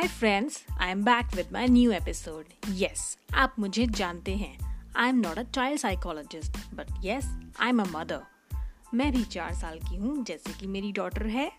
Hi 0.00 0.08
friends 0.08 0.56
I 0.80 0.90
am 0.90 1.02
back 1.04 1.34
with 1.36 1.48
my 1.52 1.66
new 1.68 1.90
episode 1.92 2.44
yes 2.68 3.00
आप 3.34 3.56
मुझे 3.58 3.86
जानते 3.86 4.34
हैं। 4.36 4.76
I 4.96 5.08
am 5.08 5.16
not 5.16 5.38
a 5.38 5.42
child 5.42 5.80
psychologist 5.80 6.56
but 6.74 6.92
yes 7.04 7.26
I 7.60 7.68
am 7.68 7.82
a 7.82 7.84
mother 7.90 8.22
मैं 8.94 9.10
भी 9.12 9.24
चार 9.24 9.54
साल 9.54 9.78
की 9.78 9.96
हूँ, 9.96 10.24
जैसे 10.24 10.52
कि 10.52 10.66
मेरी 10.66 10.92
डॉटर 10.92 11.26
है। 11.26 11.50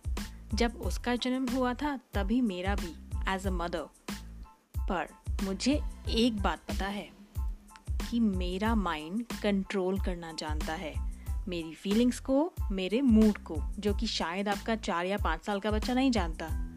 जब 0.53 0.81
उसका 0.81 1.15
जन्म 1.15 1.47
हुआ 1.49 1.73
था, 1.73 1.99
तभी 2.13 2.41
मेरा 2.41 2.75
भी 2.75 2.95
एज 3.33 3.47
अ 3.47 3.51
मदर 3.51 3.85
पर 4.89 5.13
मुझे 5.43 5.79
एक 6.09 6.41
बात 6.41 6.65
पता 6.69 6.87
है, 6.87 7.09
कि 8.09 8.19
मेरा 8.19 8.75
माइंड 8.75 9.25
कंट्रोल 9.43 9.99
करना 9.99 10.31
जानता 10.31 10.73
है। 10.73 10.93
मेरी 11.47 11.73
फीलिंग्स 11.73 12.19
को, 12.19 12.51
मेरे 12.71 13.01
मूड 13.01 13.37
को, 13.37 13.61
जो 13.79 13.93
कि 13.93 14.07
शायद 14.07 14.49
आपका 14.49 14.75
चार 14.75 15.05
या 15.05 15.17
पाँच 15.17 15.45
साल 15.45 15.59
का 15.59 15.71
बच्चा 15.71 15.93
नहीं 15.93 16.11
जानता। 16.11 16.70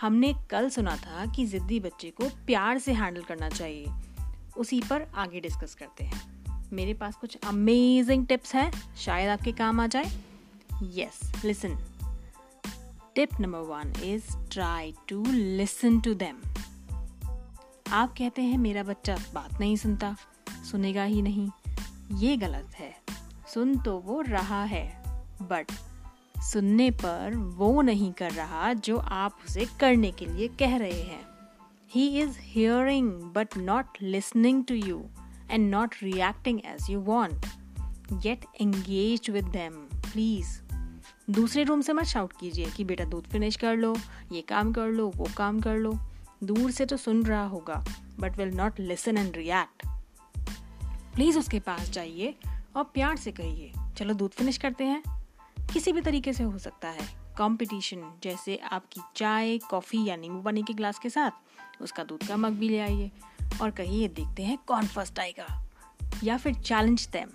हमने 0.00 0.34
कल 0.50 0.68
सुना 0.70 0.96
था 0.96 1.26
कि 1.26 1.46
ज़िद्दी 1.46 1.80
बच्चे 1.80 2.10
को 2.10 2.28
प्यार 2.46 2.78
से 2.78 2.92
हैंडल 2.92 3.22
करना 3.22 3.48
चाहिए। 3.48 3.86
उसी 4.56 4.80
पर 4.80 5.02
आगे 5.14 5.40
डिस्कस 5.40 5.74
करते 5.74 6.04
हैं। 6.04 6.20
मेरे 6.72 6.94
पास 6.94 7.16
कुछ 7.16 7.36
अमेजिंग 7.46 8.26
टिप्स 8.26 8.54
हैं। 8.54 8.96
शायद 8.96 9.30
आपके 9.30 9.52
काम 9.52 9.80
आ 9.80 9.86
जाए। 9.86 10.10
Yes 10.82 11.44
listen 11.44 11.78
tip 13.14 13.40
number 13.40 13.58
one 13.58 13.92
is 14.04 14.36
try 14.50 14.94
to 15.08 15.24
listen 15.28 16.00
to 16.00 16.14
them 16.14 16.36
आप 17.92 18.14
कहते 18.18 18.42
हैं, 18.42 18.58
मेरा 18.58 18.82
बच्चा 18.82 19.16
बात 19.34 19.60
नहीं 19.60 19.76
सुनता, 19.76 20.16
सुनेगा 20.70 21.04
ही 21.04 21.22
नहीं। 21.22 21.48
ये 22.12 22.36
गलत 22.36 22.74
है। 22.74 22.94
सुन 23.54 23.78
तो 23.78 23.98
वो 23.98 24.20
रहा 24.20 24.64
है 24.64 25.02
बट 25.42 25.72
सुनने 26.52 26.90
पर 26.90 27.34
वो 27.56 27.80
नहीं 27.82 28.12
कर 28.12 28.30
रहा 28.30 28.72
जो 28.72 28.96
आप 28.96 29.38
उसे 29.46 29.66
करने 29.80 30.10
के 30.10 30.26
लिए 30.26 30.48
कह 30.58 30.76
रहे 30.76 31.00
हैं। 31.02 31.26
He 31.90 32.06
is 32.20 32.38
hearing 32.40 33.10
but 33.34 33.56
not 33.56 33.98
listening 34.02 34.64
to 34.64 34.74
you 34.74 35.02
and 35.50 35.70
not 35.70 35.94
reacting 36.02 36.60
as 36.60 36.90
you 36.90 37.00
want 37.00 37.46
get 38.12 38.44
engage 38.60 39.30
with 39.30 39.44
them 39.44 39.72
please 40.04 40.58
दूसरे 41.30 41.62
रूम 41.64 41.80
से 41.80 41.92
मत 41.92 42.04
शाउट 42.04 42.32
कीजिए 42.40 42.66
कि 42.66 42.84
बेटा 42.84 43.04
दूध 43.04 43.24
फिनिश 43.24 43.56
कर 43.56 43.76
लो, 43.76 43.94
ये 44.32 44.40
काम 44.40 44.72
कर 44.72 44.88
लो, 44.88 45.12
वो 45.16 45.28
काम 45.36 45.60
कर 45.60 45.76
लो। 45.76 45.92
दूर 46.44 46.70
से 46.70 46.86
तो 46.86 46.96
सुन 46.96 47.22
रहा 47.22 47.44
होगा 47.46 47.84
but 48.20 48.38
will 48.38 48.54
not 48.54 48.80
listen 48.80 49.16
and 49.16 49.36
react 49.36 49.86
please 51.14 51.38
उसके 51.38 51.60
पास 51.60 51.90
जाइए 51.90 52.34
और 52.76 52.84
प्यार 52.84 53.16
से 53.16 53.32
कहिए, 53.32 53.72
चलो 53.96 54.14
दूध 54.14 54.30
फिनिश 54.30 54.58
करते 54.58 54.84
हैं। 54.84 55.02
किसी 55.72 55.92
भी 55.92 56.00
तरीके 56.00 56.32
से 56.32 56.44
हो 56.44 56.58
सकता 56.58 56.88
है। 56.88 57.34
कंपटीशन 57.38 58.20
जैसे 58.22 58.56
आपकी 58.56 59.00
चाय 59.16 59.58
कॉफ़ी 59.58 60.04
या 60.04 60.16
नींबू 60.16 60.40
पानी 60.40 60.62
के 60.62 60.72
ग्लास 60.72 60.98
के 60.98 61.10
साथ, 61.10 61.30
उसका 61.82 62.04
दूध 62.04 62.28
का 62.28 62.36
मग 62.36 62.50
भी 62.50 62.68
ले 62.68 62.78
आइए। 62.78 63.10
और 63.62 63.70
कहिए, 63.70 64.08
देखते 64.08 64.42
हैं 64.42 64.58
कौन 64.66 64.86
फ़र्स्ट 64.86 65.18
आएगा। 65.18 65.66
या 66.24 66.36
फिर 66.36 66.54
चैलेंज 66.54 67.08
दैम 67.12 67.28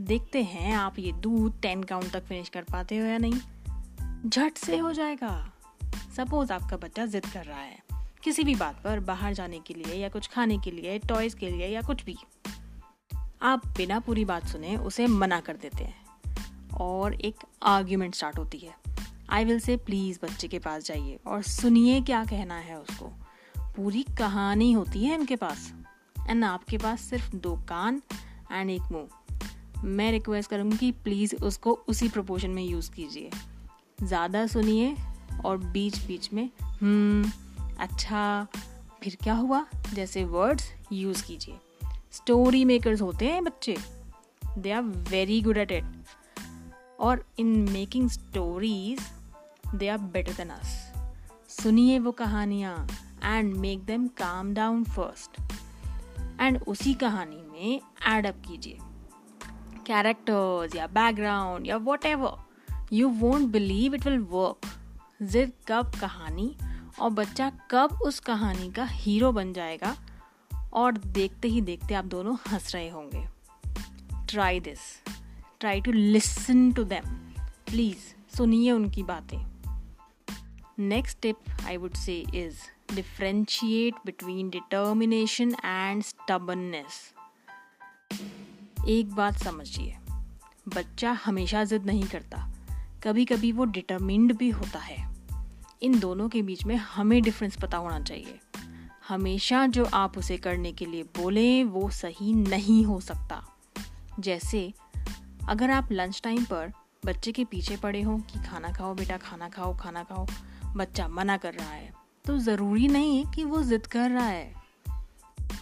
देखते 0.00 0.42
हैं 0.42 0.76
आप 0.76 0.98
ये 0.98 1.12
दूध 1.12 1.60
टेन 1.60 1.82
काउंट 1.82 2.10
तक 2.10 2.24
फिनिश 2.24 2.48
कर 2.48 2.62
पाते 2.62 2.98
हो 2.98 3.06
या 3.06 3.18
नहीं। 3.18 4.30
झट 4.30 4.54
से 4.54 4.76
हो 4.76 4.92
जाएगा। 4.92 5.52
सपोज़ 6.16 6.52
आपका 6.52 6.76
बच्चा 6.76 7.06
जिद 7.06 7.26
कर 7.26 7.44
रहा 7.44 7.60
है। 7.60 7.78
किसी 8.22 8.44
भी 8.44 8.54
बात 8.54 8.80
पर, 8.84 9.00
बाहर 9.00 9.32
जाने 9.32 9.60
के 9.60 9.74
लिए 9.74 9.94
या 9.94 10.08
कुछ 10.08 10.28
खाने 10.28 10.58
के 10.58 10.70
लिए 10.70 10.98
टॉयज 10.98 11.34
के 11.34 11.50
लिए 11.50 11.68
या 11.68 11.82
कुछ 11.82 12.04
भी। 12.04 12.16
आप 13.42 13.66
बिना 13.66 14.00
पूरी 14.00 14.24
बात 14.24 14.46
सुने 14.46 14.76
उसे 14.76 15.06
मना 15.06 15.40
कर 15.40 15.56
देते 15.56 15.84
हैं। 15.84 16.05
और 16.80 17.14
एक 17.14 17.34
आर्ग्यूमेंट 17.62 18.14
स्टार्ट 18.14 18.38
होती 18.38 18.58
है। 18.58 18.74
आई 19.30 19.44
विल 19.44 19.60
से 19.60 19.76
प्लीज़ 19.76 20.18
बच्चे 20.22 20.48
के 20.48 20.58
पास 20.58 20.84
जाइए 20.84 21.18
और 21.26 21.42
सुनिए 21.42 22.00
क्या 22.00 22.24
कहना 22.24 22.58
है 22.58 22.78
उसको। 22.80 23.12
पूरी 23.76 24.02
कहानी 24.18 24.72
होती 24.72 25.04
है 25.04 25.14
इनके 25.14 25.36
पास। 25.36 25.72
एंड 26.28 26.44
आपके 26.44 26.78
पास 26.78 27.00
सिर्फ़ 27.00 27.36
दो 27.36 27.54
कान 27.68 28.02
एंड 28.52 28.70
एक 28.70 28.92
मुँह। 28.92 29.84
मैं 29.84 30.10
रिक्वेस्ट 30.12 30.50
करूँगी 30.50 30.76
कि 30.76 30.90
प्लीज़ 30.92 31.34
उसको 31.36 31.72
उसी 31.88 32.08
प्रोपोर्शन 32.08 32.50
में 32.50 32.62
यूज़ 32.62 32.90
कीजिए। 32.90 33.30
ज़्यादा 34.02 34.46
सुनिए 34.46 34.96
और 35.44 35.58
बीच 35.58 35.98
बीच 35.98 36.32
में 36.32 36.48
हम्म 36.62 37.30
अच्छा 37.78 38.46
फिर 39.02 39.16
क्या 39.22 39.34
हुआ? 39.34 39.64
जैसे 39.94 40.24
वर्ड्स 40.24 40.72
यूज़ 40.92 41.24
कीजिए। 41.24 41.58
स्टोरी 42.12 42.64
मेकर्स 42.64 43.00
होते 43.00 43.26
हैं 43.26 43.44
बच्चे। 43.44 43.76
They 44.58 44.70
are 44.70 44.82
very 44.82 45.40
good 45.42 45.56
at 45.56 45.72
it 45.72 45.84
और 47.00 47.26
in 47.38 47.46
making 47.70 48.10
stories 48.10 49.00
they 49.74 49.88
are 49.88 49.98
better 49.98 50.32
than 50.32 50.48
us 50.48 50.92
सुनिए 51.48 51.98
वो 51.98 52.12
कहानियाँ 52.12 52.88
and 53.24 53.54
make 53.54 53.84
them 53.84 54.08
calm 54.08 54.54
down 54.54 54.84
first 54.84 55.40
and 56.40 56.62
उसी 56.66 56.94
कहानी 56.94 57.36
में 57.36 57.80
एड 58.06 58.26
अप 58.26 58.42
कीजिए. 58.48 58.78
कैरेक्टर्स 59.86 60.76
या 60.76 60.86
बैकग्राउंड 60.86 61.66
या 61.66 61.76
whatever 62.06 62.36
you 62.92 63.08
won't 63.08 63.42
believe 63.42 63.94
it 63.94 64.06
will 64.06 64.18
work 64.18 64.60
जिद 65.22 65.52
कब 65.68 65.92
कहानी 66.00 66.56
और 67.00 67.10
बच्चा 67.10 67.52
कब 67.70 67.98
उस 68.02 68.20
कहानी 68.20 68.72
का 68.72 68.84
हीरो 68.84 69.32
बन 69.32 69.52
जाएगा 69.52 69.96
और 70.72 70.98
देखते 70.98 71.48
ही 71.48 71.60
देखते 71.60 71.94
आप 71.94 72.04
दोनों 72.04 72.36
हंस 72.48 72.74
रहे 72.74 72.88
होंगे. 72.88 73.28
Try 74.26 74.60
this 74.60 74.78
try 75.60 75.80
to 75.80 75.92
listen 75.92 76.72
to 76.72 76.84
them 76.84 77.06
please 77.66 78.36
सुनिए 78.36 78.72
उनकी 78.72 79.02
बातें. 79.02 79.38
Next 80.78 81.20
tip 81.22 81.36
I 81.66 81.76
would 81.76 81.94
say 81.94 82.18
is 82.34 82.94
differentiate 82.94 83.94
between 84.06 84.50
determination 84.50 85.54
and 85.64 86.02
stubbornness 86.02 87.14
एक 88.88 89.14
बात 89.14 89.38
समझिए, 89.38 89.96
बच्चा 90.68 91.12
हमेशा 91.12 91.64
जिद 91.64 91.86
नहीं 91.86 92.04
करता. 92.04 92.48
कभी 93.02 93.24
कभी 93.24 93.52
वो 93.52 93.64
डिटर्मिंड 93.64 94.36
भी 94.36 94.50
होता 94.50 94.78
है. 94.78 95.14
इन 95.82 95.98
दोनों 95.98 96.28
के 96.28 96.42
बीच 96.42 96.64
में 96.64 96.76
हमें 96.76 97.22
डिफरेंस 97.22 97.56
पता 97.56 97.78
होना 97.78 98.00
चाहिए. 98.00 98.38
हमेशा 99.08 99.66
जो 99.66 99.84
आप 99.84 100.18
उसे 100.18 100.36
करने 100.36 100.72
के 100.72 100.86
लिए 100.86 101.02
बोलें, 101.02 101.64
वो 101.64 101.90
सही 101.90 102.32
नहीं 102.34 102.84
हो 102.84 103.00
सकता. 103.00 103.42
जैसे 104.20 104.72
अगर 105.48 105.70
आप 105.70 105.92
लंच 105.92 106.20
टाइम 106.24 106.44
पर 106.44 106.72
बच्चे 107.06 107.32
के 107.32 107.44
पीछे 107.44 107.76
पड़े 107.76 108.00
हो 108.02 108.16
कि 108.30 108.38
खाना 108.40 108.72
खाओ 108.72 108.94
बेटा, 108.94 109.16
खाना 109.16 109.48
खाओ 109.48 109.76
खाना 109.76 110.02
खाओ, 110.02 110.26
बच्चा 110.76 111.08
मना 111.08 111.36
कर 111.36 111.54
रहा 111.54 111.70
है 111.70 111.92
तो 112.24 112.36
ज़रूरी 112.38 112.88
नहीं 112.88 113.24
कि 113.26 113.44
वो 113.44 113.62
ज़िद 113.62 113.86
कर 113.86 114.10
रहा 114.10 114.26
है। 114.26 114.54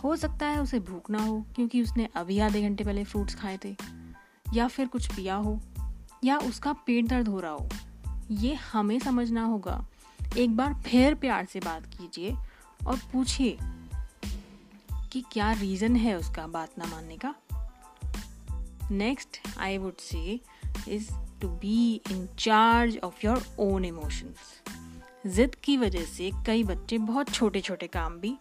हो 0.05 0.15
सकता 0.17 0.47
है 0.47 0.61
उसे 0.61 0.81
भूख 0.81 1.11
ना 1.11 1.19
हो 1.19 1.41
क्योंकि 1.57 1.83
उसने 1.83 2.09
अभी 2.17 2.39
आधे 2.39 2.63
घंटे 2.63 2.85
पहले 2.85 3.05
फ्रूट्स 3.05 3.35
खाए 3.35 3.59
थे, 3.65 3.75
या 4.55 4.69
फिर 4.69 4.87
कुछ 4.87 5.15
पिया 5.15 5.35
हो, 5.35 5.61
या 6.25 6.39
उसका 6.39 6.73
पेट 6.87 7.09
दर्द 7.09 7.29
हो 7.29 7.41
रहा 7.41 7.53
हो। 7.53 7.69
ये 8.31 8.55
हमें 8.55 8.99
समझना 8.99 9.45
होगा। 9.45 9.85
एक 10.39 10.57
बार 10.57 10.75
फिर 10.87 11.15
प्यार 11.15 11.45
से 11.45 11.61
बात 11.61 11.87
कीजिए 11.89 12.35
और 12.87 12.99
पूछिए 13.13 13.57
कि 15.13 15.25
क्या 15.33 15.53
रीज़न 15.53 15.97
है 15.97 16.15
उसका 16.19 16.47
बात 16.47 16.79
ना 16.79 16.85
मानने 16.85 17.17
का? 17.17 17.35
Next, 18.93 19.59
I 19.59 19.79
would 19.79 20.15
say, 20.15 20.39
is 20.89 21.13
to 21.41 21.61
be 21.61 22.01
in 22.13 22.29
charge 22.39 23.01
of 23.05 23.13
your 23.25 23.43
own 23.61 23.93
emotions. 23.93 24.39
जिद 25.27 25.55
की 25.55 25.77
वजह 25.77 26.05
से 26.05 26.31
कई 26.47 26.65
बच्चे 26.65 26.99
बहुत 26.99 27.31
छोटे 27.31 27.61
छोटे 27.61 27.87
काम 27.87 28.19
भी 28.19 28.39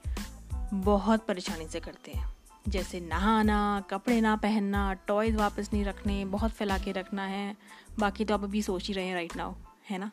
बहुत 0.73 1.25
परेशानी 1.25 1.67
से 1.67 1.79
करते 1.79 2.11
हैं। 2.11 2.35
जैसे 2.67 2.99
नहाना 2.99 3.83
कपड़े 3.89 4.21
ना 4.21 4.35
पहनना 4.35 4.93
टॉयज 4.93 5.35
वापस 5.35 5.69
नहीं 5.73 5.85
रखने 5.85 6.25
बहुत 6.25 6.51
फैला 6.51 6.77
के 6.77 6.91
रखना 6.91 7.25
है। 7.25 7.57
बाकी 7.99 8.25
तो 8.25 8.33
आप 8.33 8.43
अभी 8.43 8.61
सोच 8.61 8.87
ही 8.87 8.93
रहे 8.93 9.05
हैं 9.05 9.13
राइट 9.13 9.35
नाउ 9.35 9.53
है 9.89 9.97
ना? 9.97 10.11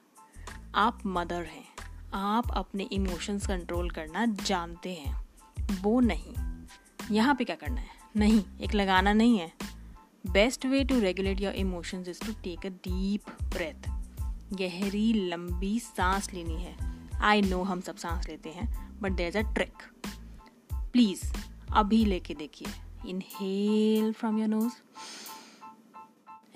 आप 0.74 1.00
मदर 1.06 1.42
हैं। 1.42 1.64
आप 2.14 2.50
अपने 2.50 2.84
इमोशंस 2.84 3.46
कंट्रोल 3.46 3.90
करना 3.90 4.26
जानते 4.26 4.94
हैं। 4.94 5.28
वो 5.82 6.00
नहीं। 6.00 6.34
यहाँ 7.10 7.34
पे 7.34 7.44
क्या 7.44 7.56
करना 7.56 7.80
है? 7.80 7.88
नहीं 8.16 8.44
एक 8.60 8.74
लगाना 8.74 9.12
नहीं 9.12 9.38
है। 9.38 9.69
Best 10.24 10.66
way 10.66 10.82
to 10.84 10.98
regulate 11.00 11.40
your 11.40 11.54
emotions 11.54 12.08
is 12.08 12.20
to 12.20 12.32
take 12.42 12.66
a 12.66 12.68
deep 12.84 13.30
breath 13.44 13.88
गहरी, 14.52 15.12
लंबी 15.12 15.78
सांस 15.78 16.32
लेनी 16.34 16.56
है। 16.56 16.74
आई 17.20 17.42
नो 17.42 17.62
हम 17.62 17.80
सब 17.80 17.96
सांस 17.96 18.28
लेते 18.28 18.48
हैं 18.48 18.68
but 19.00 19.12
there 19.12 19.28
is 19.28 19.38
a 19.38 19.42
trick 19.54 19.82
please 20.92 21.24
अभी 21.72 22.04
लेके 22.04 22.34
देखिए। 22.34 22.68
Inhale 23.08 24.12
from 24.12 24.38
your 24.38 24.48
nose 24.48 24.74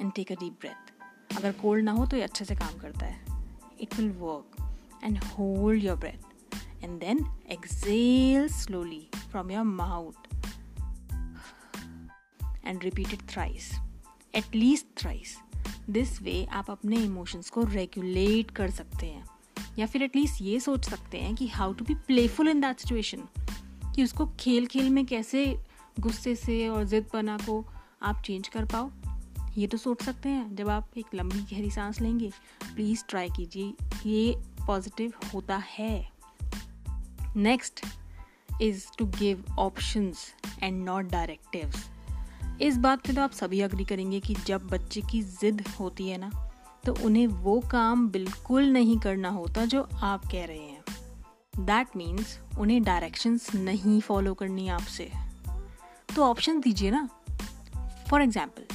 and 0.00 0.12
take 0.12 0.32
a 0.32 0.34
deep 0.34 0.58
breath 0.60 1.37
अगर 1.37 1.52
कोल्ड 1.52 1.84
ना 1.84 1.93
हो 1.93 2.06
तो 2.06 2.17
ये 2.17 2.22
अच्छे 2.22 2.44
से 2.44 2.55
काम 2.55 2.78
करता 2.78 3.06
है। 3.06 3.43
It 3.81 3.94
will 3.94 4.10
work 4.19 5.02
and 5.05 5.19
hold 5.19 5.84
your 5.84 5.96
breath 5.96 6.84
and 6.84 6.99
then 7.00 7.26
exhale 7.50 8.49
slowly 8.52 9.06
from 9.31 9.50
your 9.50 9.64
mouth 9.64 10.33
and 12.66 12.82
repeat 12.84 13.12
it 13.12 13.22
thrice 13.28 13.70
at least 14.34 14.87
thrice 14.99 15.37
this 15.90 16.20
way 16.22 16.44
आप 16.44 16.70
अपने 16.70 16.96
इमोशंस 16.96 17.50
को 17.50 17.64
रेगुलेट 17.64 18.50
कर 18.50 18.70
सकते 18.70 19.06
हैं. 19.06 19.25
या 19.78 19.87
फिर 19.87 20.02
एटलीस्ट 20.02 20.43
ये 20.43 20.61
सोच 20.61 20.84
सकते 20.90 21.19
हैं 21.19 21.34
कि 21.34 21.49
how 21.49 21.72
to 21.72 21.84
be 21.84 21.94
playful 21.94 22.49
in 22.49 22.61
that 22.61 22.81
situation 22.81 23.22
कि 23.94 24.05
उसको 24.05 24.26
खेल 24.40 24.66
खेल 24.66 24.90
में 24.90 25.06
कैसे 25.06 25.64
गुस्से 26.00 26.37
से 26.37 26.69
और 26.69 26.84
ज़िद 26.84 27.05
पना 27.12 27.37
को 27.37 27.64
आप 28.02 28.22
चेंज 28.22 28.49
कर 28.49 28.64
पाओ. 28.64 28.90
ये 29.58 29.67
तो 29.67 29.78
सोच 29.78 30.02
सकते 30.02 30.28
हैं. 30.28 30.56
जब 30.56 30.69
आप 30.69 30.99
एक 30.99 31.14
लंबी 31.14 31.38
गहरी 31.38 31.70
सांस 31.70 32.00
लेंगे 32.00 32.31
प्लीज़ 32.75 33.05
ट्राई 33.08 33.28
कीजिए. 33.31 33.75
ये 34.06 34.34
पॉजिटिव 34.67 35.12
होता 35.34 35.56
है. 35.56 36.12
Next 37.37 37.87
is 38.62 38.87
to 38.99 39.06
give 39.06 39.44
options 39.58 40.34
and 40.62 40.84
not 40.84 41.05
directives 41.05 41.90
इस 42.62 42.77
बात 42.77 43.06
पे 43.06 43.12
तो 43.12 43.21
आप 43.23 43.33
सभी 43.33 43.61
अग्री 43.61 43.85
करेंगे 43.85 44.21
कि 44.21 44.35
जब 44.47 44.67
बच्चे 44.69 45.01
की 45.01 45.21
ज़िद 45.23 45.65
होती 45.81 46.09
है 46.09 46.19
ना 46.19 46.31
तो 46.85 46.95
उन्हें 47.05 47.27
वो 47.27 47.59
काम 47.71 48.09
बिल्कुल 48.09 48.65
नहीं 48.65 48.99
करना 48.99 49.29
होता 49.29 49.65
जो 49.65 49.83
आप 50.03 50.25
कह 50.25 50.45
रहे 50.45 50.59
हैं। 50.59 50.85
दैट 51.59 51.97
मीन्स 51.97 52.39
उन्हें 52.59 52.83
डायरेक्शंस 52.83 53.55
नहीं 53.55 54.01
फॉलो 54.01 54.35
करनी 54.35 54.69
आपसे। 54.69 55.11
तो 56.17 56.25
ऑप्शन 56.25 56.61
दीजिए 56.61 56.91
ना। 56.91 57.09
फॉर 58.11 58.23
एग्ज़ाम्पल 58.23 58.67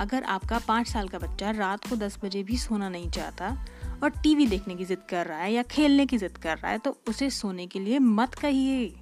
अगर 0.00 0.24
आपका 0.24 0.58
पाँच 0.58 0.88
साल 0.88 1.08
का 1.08 1.18
बच्चा 1.18 1.50
रात 1.50 1.88
को 1.88 1.96
दस 1.96 2.18
बजे 2.24 2.42
भी 2.42 2.58
सोना 2.58 2.88
नहीं 2.88 3.10
चाहता 3.10 3.56
और 4.02 4.10
टीवी 4.22 4.46
देखने 4.46 4.74
की 4.74 4.84
ज़िद 4.84 5.02
कर 5.10 5.26
रहा 5.26 5.38
है 5.38 5.52
या 5.52 5.62
खेलने 5.62 6.06
की 6.06 6.18
ज़िद 6.18 6.36
कर 6.36 6.58
रहा 6.58 6.70
है 6.72 6.78
तो 6.78 6.96
उसे 7.08 7.30
सोने 7.30 7.66
के 7.66 7.80
लिए 7.80 7.98
मत 7.98 8.34
कहिए। 8.34 8.94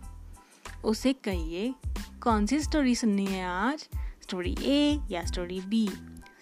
उसे 0.85 1.13
कहिए 1.13 1.75
कौन 2.27 2.47
सी 2.47 2.59
स्टोरी 2.61 2.95
सुननी 2.95 3.25
है 3.27 3.45
आज? 3.47 3.81
स्टोरी 4.23 4.55
ए 4.61 5.01
या 5.11 5.23
स्टोरी 5.25 5.61
बी 5.61 5.89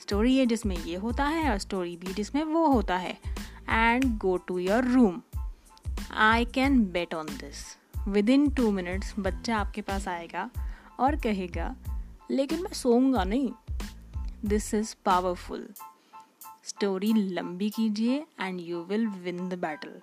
स्टोरी 0.01 0.37
ए 0.37 0.45
जिसमें 0.47 0.77
ये 0.77 0.97
होता 0.97 1.25
है 1.25 1.51
और 1.51 1.59
स्टोरी 1.59 1.97
बी 1.97 2.13
जिसमें 2.15 2.43
वो 2.45 2.67
होता 2.67 2.97
है। 2.97 3.13
And 3.69 4.05
go 4.19 4.37
to 4.37 4.59
your 4.59 4.85
room 4.85 5.21
I 6.19 6.45
can 6.45 6.79
bet 6.93 7.15
on 7.15 7.27
this 7.27 7.65
within 8.31 8.49
two 8.51 8.71
minutes 8.71 9.13
बच्चा 9.19 9.57
आपके 9.57 9.83
पास 9.83 10.07
आएगा 10.09 10.49
और 11.01 11.17
कहेगा, 11.17 11.75
लेकिन 12.31 12.63
मैं 12.63 12.73
सोऊँगा 12.73 13.25
नहीं. 13.25 13.51
दिस 14.45 14.73
इज़ 14.75 14.95
पावरफुल 15.05 15.69
स्टोरी 16.65 17.13
लंबी 17.13 17.69
कीजिए 17.71 18.17
and 18.41 18.61
you 18.61 18.81
will 18.85 19.07
win 19.07 19.49
the 19.49 19.59
battle 19.59 20.01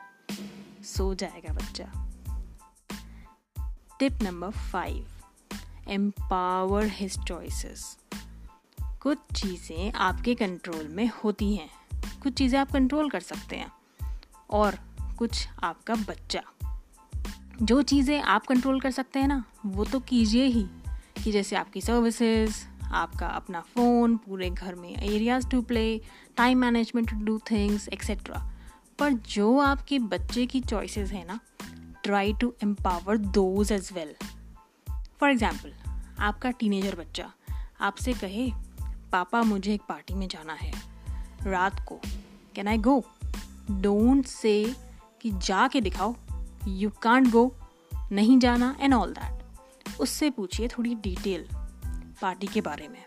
सो 0.85 1.13
जाएगा 1.15 1.53
बच्चा। 1.53 1.91
Tip 3.99 4.23
number 4.23 4.51
five 4.71 5.05
empower 5.89 6.85
his 6.85 7.19
choices 7.19 7.97
कुछ 9.01 9.17
चीज़ें 9.17 9.93
आपके 9.93 10.35
कंट्रोल 10.35 10.87
में 10.87 11.11
होती 11.23 11.55
हैं। 11.55 11.69
कुछ 12.23 12.33
चीज़ें 12.33 12.59
आप 12.59 12.71
कंट्रोल 12.71 13.09
कर 13.09 13.19
सकते 13.19 13.55
हैं। 13.55 13.71
और 14.49 14.79
कुछ 15.17 15.47
आपका 15.63 15.95
बच्चा। 15.95 16.43
जो 17.61 17.81
चीज़ें 17.81 18.21
आप 18.21 18.45
कंट्रोल 18.45 18.79
कर 18.79 18.91
सकते 18.91 19.19
हैं 19.19 19.27
ना, 19.27 19.43
वो 19.65 19.85
तो 19.85 19.99
कीजिए 19.99 20.45
ही। 20.45 20.67
कि 21.23 21.31
जैसे 21.31 21.55
आपकी 21.55 21.81
सर्विसेज़ 21.81 22.55
आपका 22.91 23.27
अपना 23.27 23.61
फ़ोन 23.61 24.17
पूरे 24.17 24.49
घर 24.49 24.75
में 24.75 24.97
areas 24.97 25.47
to 25.47 25.61
play 25.61 26.01
time 26.37 26.57
management 26.57 27.09
to 27.09 27.15
do 27.15 27.39
things 27.51 27.87
etcetera 27.87 28.51
पर 28.99 29.11
जो 29.11 29.59
आपके 29.59 29.99
बच्चे 29.99 30.45
की 30.45 30.61
चॉइसेस 30.61 31.11
है 31.11 31.27
ना 31.27 31.39
try 32.03 32.33
to 32.33 32.53
empower 32.63 33.17
those 33.17 33.71
as 33.71 33.89
well 33.93 34.15
for 35.21 35.29
example 35.29 35.73
आपका 36.19 36.49
टीनेजर 36.51 36.95
बच्चा 36.95 37.25
आपसे 37.81 38.13
कहे, 38.13 38.49
पापा, 39.11 39.41
मुझे 39.43 39.73
एक 39.73 39.81
पार्टी 39.89 40.13
में 40.13 40.27
जाना 40.27 40.53
है। 40.53 40.71
रात 41.43 41.79
को 41.89 41.99
can 42.55 42.67
I 42.67 42.77
go 42.77 42.97
don't 43.71 44.25
say 44.25 44.53
कि 45.21 45.31
जाके 45.31 45.81
दिखाओ। 45.81 46.15
यू 46.67 46.89
कांट 47.03 47.27
गो 47.27 47.45
नहीं 48.11 48.39
जाना 48.39 48.75
एंड 48.79 48.93
ऑल 48.93 49.13
दैट 49.13 49.99
उससे 49.99 50.29
पूछिए 50.29 50.67
थोड़ी 50.67 50.95
डिटेल 50.95 51.47
पार्टी 52.21 52.47
के 52.47 52.61
बारे 52.61 52.87
में। 52.87 53.03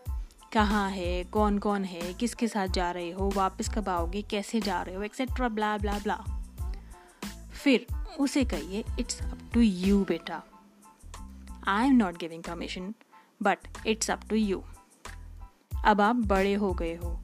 कहाँ 0.52 0.88
है 0.90 1.24
कौन 1.24 1.58
कौन 1.58 1.84
है, 1.84 2.14
किसके 2.14 2.48
साथ 2.48 2.68
जा 2.68 2.90
रहे 2.90 3.10
हो, 3.10 3.30
वापस 3.36 3.74
कब 3.74 3.88
आओगे, 3.88 4.22
कैसे 4.22 4.60
जा 4.60 4.80
रहे 4.82 4.94
हो 4.94 5.02
एक्सेट्रा 5.02 5.48
ब्ला 5.50 5.76
ब्ला 5.78 5.98
ब्ला 5.98 6.22
फिर 7.54 7.86
उसे 8.20 8.44
कहिए 8.44 8.84
इट्स 9.00 9.22
अप 9.22 9.38
टू 9.54 9.60
यू 9.60 10.04
बेटा। 10.04 10.42
I 11.68 11.86
am 11.86 11.94
not 11.94 12.16
giving 12.16 12.42
permission 12.42 12.94
but 13.42 13.58
it's 13.86 14.10
up 14.10 14.20
to 14.30 14.36
you 14.36 14.62
अब 15.84 16.00
आप 16.00 16.16
बड़े 16.16 16.54
हो 16.54 16.72
गए 16.72 16.94
हो, 16.94 17.20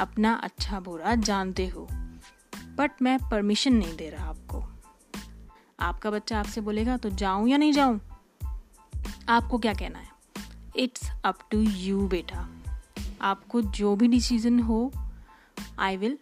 अपना 0.00 0.32
अच्छा 0.34 0.80
बुरा 0.80 1.14
जानते 1.14 1.66
हो 1.68 1.88
बट 2.76 3.02
मैं 3.02 3.18
परमिशन 3.30 3.74
नहीं 3.74 3.96
दे 3.96 4.08
रहा 4.10 4.28
आपको। 4.28 4.62
आपका 5.80 6.10
बच्चा 6.10 6.38
आपसे 6.40 6.60
बोलेगा 6.60 6.96
तो 6.96 7.10
जाऊँ 7.10 7.48
या 7.48 7.56
नहीं 7.56 7.72
जाऊँ? 7.72 8.00
आपको 9.28 9.58
क्या 9.58 9.74
कहना 9.74 9.98
है? 9.98 10.08
इट्स 10.76 11.10
अप 11.24 11.38
टू 11.50 11.60
यू 11.60 12.06
बेटा। 12.08 12.48
आपको 13.22 13.62
जो 13.62 13.96
भी 13.96 14.08
डिसीज़न 14.08 14.60
हो 14.60 14.92
I 15.78 15.96
will 15.96 16.18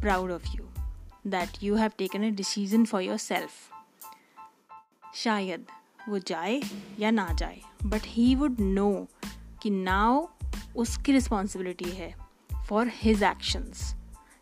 proud 0.00 0.30
of 0.30 0.48
you 0.48 0.64
that 1.26 1.62
you 1.62 1.76
have 1.76 1.90
taken 1.98 2.26
a 2.26 2.30
decision 2.30 2.84
for 2.84 3.02
yourself 3.16 3.50
शायद 5.14 5.66
वो 6.08 6.18
जाए 6.18 6.60
या 6.98 7.10
ना 7.10 7.28
जाए 7.32 7.60
बट 7.84 8.00
ही 8.04 8.34
वुड 8.34 8.60
नो 8.60 9.08
कि 9.62 9.70
नाउ 9.70 10.26
उसकी 10.76 11.12
रिस्पॉन्सिबिलिटी 11.12 11.90
है 11.90 12.14
for 12.68 12.90
his 12.94 13.22
actions 13.22 13.94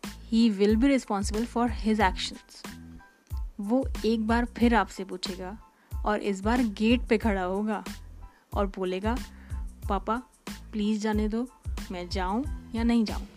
he 0.05 0.49
will 0.49 0.75
be 0.75 0.87
responsible 0.87 1.45
for 1.45 1.71
his 1.71 2.01
actions 2.01 2.63
वो 3.59 3.87
एक 4.05 4.27
बार 4.27 4.45
फिर 4.45 4.75
आपसे 4.75 5.03
पूछेगा 5.03 5.57
और 6.05 6.19
इस 6.19 6.41
बार 6.41 6.63
गेट 6.63 7.01
पे 7.07 7.17
खड़ा 7.17 7.43
होगा 7.43 7.83
और 8.53 8.67
बोलेगा, 8.67 9.15
पापा 9.89 10.21
प्लीज़ 10.71 11.01
जाने 11.01 11.27
दो, 11.27 11.47
मैं 11.91 12.09
जाऊँ 12.09 12.71
या 12.75 12.83
नहीं 12.83 13.05
जाऊँ? 13.05 13.27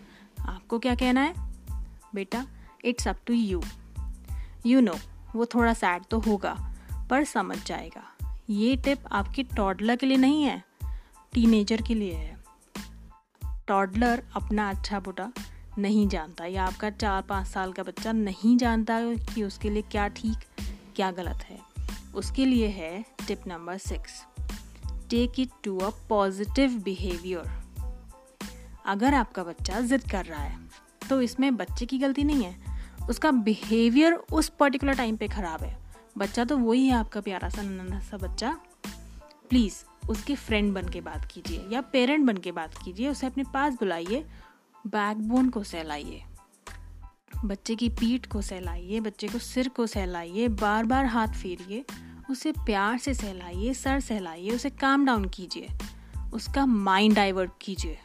आपको 0.40 0.78
क्या 0.78 0.94
कहना 0.94 1.20
है? 1.20 1.34
बेटा 2.14 2.46
it's 2.84 3.08
up 3.08 3.16
to 3.26 3.34
you 3.34 3.62
you 4.66 4.80
know 4.80 4.94
वो 5.36 5.46
थोड़ा 5.46 5.74
सैड 5.74 6.04
तो 6.04 6.18
होगा, 6.18 6.56
पर 7.10 7.24
समझ 7.24 7.66
जाएगा. 7.66 8.13
ये 8.48 8.74
टिप 8.76 9.04
आपकी 9.12 9.42
टॉडलर 9.42 9.96
के 9.96 10.06
लिए 10.06 10.16
नहीं 10.16 10.42
है 10.42 10.62
टीनेजर 11.32 11.82
के 11.82 11.94
लिए 11.94 12.14
है। 12.14 12.36
टॉडलर 13.68 14.22
अपना 14.36 14.68
अच्छा 14.70 14.98
बुरा 15.00 15.30
नहीं 15.78 16.06
जानता 16.08 16.46
या 16.46 16.64
आपका 16.64 16.90
चार 16.90 17.22
पाँच 17.22 17.46
साल 17.46 17.72
का 17.72 17.82
बच्चा 17.82 18.12
नहीं 18.12 18.56
जानता 18.56 18.98
कि 19.26 19.42
उसके 19.42 19.70
लिए 19.70 19.82
क्या 19.82 20.06
ठीक, 20.08 20.38
क्या 20.96 21.10
गलत 21.10 21.44
है। 21.44 21.58
उसके 22.14 22.44
लिए 22.46 22.66
है 22.68 23.04
tip 23.28 23.46
number 23.46 23.78
six 23.78 24.22
take 25.10 25.40
it 25.40 25.50
to 25.64 25.78
a 25.78 25.90
positive 26.08 26.78
behaviour 26.84 27.62
अगर 28.86 29.14
आपका 29.14 29.44
बच्चा 29.44 29.80
जिद 29.80 30.10
कर 30.10 30.24
रहा 30.24 30.42
है 30.42 30.58
तो 31.08 31.20
इसमें 31.22 31.56
बच्चे 31.56 31.86
की 31.86 31.98
गलती 31.98 32.24
नहीं 32.24 32.44
है। 32.44 33.08
उसका 33.10 33.30
बिहेवियर 33.30 34.12
उस 34.12 34.48
पर्टिकुलर 34.48 34.94
टाइम 34.94 35.16
पे 35.16 35.28
ख़राब 35.28 35.62
है। 35.62 35.83
बच्चा 36.16 36.44
तो 36.44 36.56
वही 36.58 36.86
है 36.86 36.94
आपका 36.94 37.20
प्यारा 37.20 37.48
सा, 37.48 37.62
नन्हा 37.62 38.00
सा 38.00 38.16
बच्चा। 38.16 38.56
प्लीज़ 39.50 39.82
उसके 40.08 40.34
फ्रेंड 40.34 40.72
बन 40.74 40.88
के 40.88 41.00
बात 41.00 41.24
कीजिए, 41.24 41.66
या 41.72 41.80
पेरेंट 41.82 42.26
बन 42.26 42.36
के 42.36 42.52
बात 42.52 42.74
कीजिए, 42.84 43.08
उसे 43.08 43.26
अपने 43.26 43.44
पास 43.44 43.74
बुलाइए 43.74 44.24
बैकबोन 44.86 45.48
को 45.48 45.62
सहलाइए। 45.62 46.22
बच्चे 47.44 47.74
की 47.76 47.88
पीठ 47.90 48.26
को 48.26 48.42
सहलाइए, 48.42 49.00
बच्चे 49.00 49.28
को 49.28 49.38
सिर 49.38 49.68
को 49.68 49.86
सहलाइए 49.86 50.48
बार 50.48 50.84
बार 50.84 51.06
हाथ 51.06 51.34
फेरिए, 51.34 51.84
उसे 52.30 52.52
प्यार 52.52 52.98
से 52.98 53.14
सहलाइए, 53.14 53.74
सर 53.74 54.00
सहलाइए, 54.00 54.50
उसे 54.50 54.70
काम 54.70 55.06
डाउन 55.06 55.24
कीजिए, 55.28 55.68
उसका 56.34 56.66
माइंड 56.66 57.14
डाइवर्ट 57.14 57.50
कीजिए, 57.62 57.98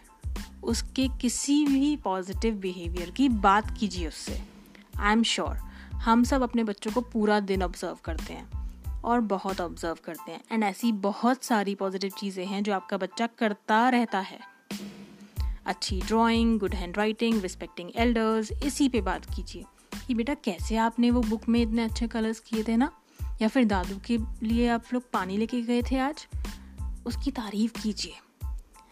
उसके 0.64 1.08
किसी 1.22 1.66
भी 1.66 1.96
पॉजिटिव 1.98 2.56
बिहेवियर 2.56 3.12
की 3.12 3.30
बात 3.30 3.78
कीजिए 3.78 4.08
उससे। 4.08 4.42
आई 4.98 5.12
एम 5.12 5.24
श्योर 5.24 5.69
हम 6.00 6.24
सब 6.24 6.42
अपने 6.42 6.64
बच्चों 6.64 6.92
को 6.92 7.02
पूरा 7.02 7.40
दिन 7.40 7.64
ऑब्ज़र्व 7.64 7.98
करते 8.06 8.34
हैं 8.34 8.48
और 9.02 9.20
बहुत 9.20 9.62
ऑब्ज़र्व 9.62 9.98
करते 10.04 10.32
हैं। 10.32 10.42
एंड 10.52 10.64
ऐसी 10.64 10.92
बहुत 10.92 11.44
सारी 11.44 11.76
पॉजिटिव 11.76 12.12
चीज़ें 12.20 12.46
हैं 12.46 12.64
जो 12.64 12.74
आपका 12.74 12.98
बच्चा 12.98 13.28
करता 13.28 13.90
रहता 13.90 14.20
है। 14.20 14.40
अच्छी 15.66 16.02
drawing 16.02 16.60
good 16.60 16.76
handwriting 16.98 17.42
respecting 17.42 17.92
elders 17.96 18.52
इसी 18.52 18.90
पे 18.90 19.02
बात 19.02 19.26
कीजिए 19.36 19.64
कि 20.08 20.14
बेटा 20.14 20.34
कैसे 20.34 20.76
आपने 20.76 21.12
वो 21.12 21.22
बुक 21.22 21.50
में 21.50 21.62
इतने 21.62 21.84
अच्छे 21.84 22.08
कलर्स 22.08 22.40
किए 22.40 22.64
थे 22.64 22.78
ना? 22.78 22.92
या 23.42 23.48
फिर 23.48 23.66
दादू 23.66 24.00
के 24.06 24.18
लिए 24.44 24.68
आप 24.70 24.84
लोग 24.94 25.04
पानी 25.12 25.38
लेके 25.38 25.62
गए 25.62 25.82
थे 25.82 26.00
आज? 26.00 26.28
उसकी 27.06 27.32
तारीफ़ 27.32 27.82
कीजिए 27.82 28.14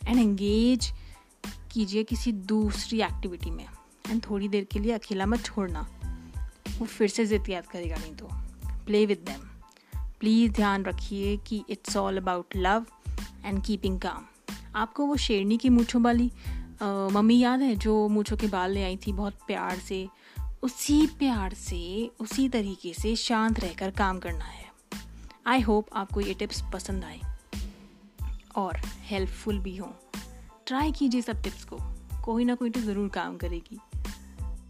एंड 0.07 0.19
एंगेज 0.19 0.93
कीजिए 1.71 2.03
किसी 2.03 2.31
दूसरी 2.31 3.01
एक्टिविटी 3.01 3.49
में। 3.49 3.65
एंड 4.09 4.23
थोड़ी 4.29 4.47
देर 4.47 4.63
के 4.63 4.79
लिए 4.79 4.91
अकेला 4.91 5.25
मत 5.25 5.45
छोड़ना। 5.45 5.87
वो 6.79 6.85
फिर 6.85 7.07
से 7.07 7.25
जिद 7.25 7.49
याद 7.49 7.65
करेगा 7.65 7.95
नहीं 7.95 8.13
तो। 8.13 8.29
प्ले 8.85 9.05
विद 9.05 9.23
दैम 9.27 9.41
प्लीज़ 10.19 10.51
ध्यान 10.51 10.83
रखिए 10.85 11.35
कि 11.37 11.63
it's 11.69 11.97
all 11.97 12.17
about 12.17 12.55
love 12.55 12.85
and 13.45 13.63
keeping 13.63 13.99
calm 13.99 14.25
आपको 14.75 15.05
वो 15.05 15.15
शेरनी 15.17 15.57
की 15.57 15.69
मूछों 15.69 16.01
वाली 16.01 16.31
मम्मी 16.83 17.39
याद 17.39 17.61
है 17.61 17.75
जो 17.75 18.07
मूछों 18.07 18.37
के 18.37 18.47
बाल 18.47 18.71
ले 18.71 18.83
आई 18.83 18.97
थी 18.97 19.13
बहुत 19.13 19.37
प्यार 19.47 19.79
से? 19.79 20.07
उसी 20.63 21.05
प्यार 21.19 21.53
से, 21.53 22.11
उसी 22.19 22.47
तरीके 22.49 22.93
से 22.93 23.15
शांत 23.15 23.59
रहकर 23.59 23.91
काम 23.91 24.19
करना 24.19 24.45
है। 24.45 24.65
आई 25.47 25.61
होप 25.61 25.87
आपको 25.93 26.21
ये 26.21 26.33
टिप्स 26.33 26.61
पसंद 26.73 27.03
आए 27.03 27.19
और 28.55 28.77
हेल्पफुल 29.05 29.59
भी 29.59 29.75
हों। 29.77 29.91
ट्राई 30.67 30.91
कीजिए 30.91 31.21
सब 31.21 31.41
टिप्स 31.41 31.63
को। 31.63 31.77
कोई 32.25 32.45
ना 32.45 32.55
कोई 32.55 32.69
तो 32.69 32.81
ज़रूर 32.81 33.09
काम 33.09 33.37
करेगी। 33.37 33.79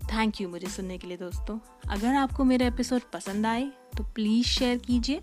थैंक 0.07 0.41
यू 0.41 0.49
मुझे 0.49 0.67
सुनने 0.67 0.97
के 0.97 1.07
लिए 1.07 1.17
दोस्तों। 1.17 1.57
अगर 1.89 2.15
आपको 2.15 2.43
मेरा 2.43 2.67
एपिसोड 2.67 3.01
पसंद 3.13 3.45
आए 3.45 3.63
तो 3.97 4.03
प्लीज़ 4.03 4.47
शेयर 4.47 4.77
कीजिए। 4.77 5.21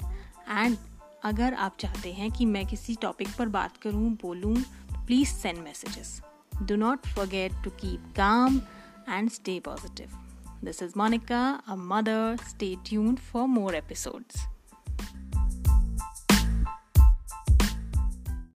एंड 0.50 0.76
अगर 1.24 1.54
आप 1.54 1.76
चाहते 1.80 2.12
हैं 2.12 2.30
कि 2.30 2.46
मैं 2.46 2.66
किसी 2.66 2.94
टॉपिक 2.94 3.28
पर 3.38 3.48
बात 3.48 3.76
करूँ, 3.76 4.10
बोलूँ 4.22 4.56
तो 4.56 5.04
please 5.06 5.28
send 5.28 5.58
messages 5.58 6.20
do 6.62 6.76
not 6.76 7.06
forget 7.06 7.52
to 7.64 7.70
keep 7.70 8.12
calm 8.16 8.60
and 9.08 9.30
stay 9.30 9.60
positive 9.60 10.18
this 10.64 10.82
is 10.82 10.92
Monica 10.96 11.44
a 11.68 11.74
mother 11.74 12.36
stay 12.48 12.76
tuned 12.86 13.18
for 13.18 13.46
more 13.46 13.74
episodes 13.76 14.53